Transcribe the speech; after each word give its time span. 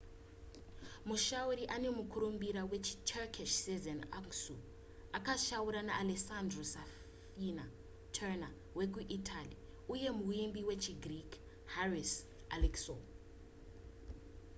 mushauri 1.07 1.63
ane 1.75 1.89
mukurumbira 1.97 2.61
wechiturkish 2.71 3.53
sezen 3.63 3.99
aksu 4.19 4.55
akashaura 5.17 5.81
na 5.87 5.93
alessandro 6.01 6.61
safina 6.73 7.65
tenor 8.15 8.53
wekuitaly 8.77 9.53
uye 9.93 10.09
muimbi 10.19 10.61
wechigreek 10.69 11.31
haris 11.73 12.11
alexiou 12.55 12.99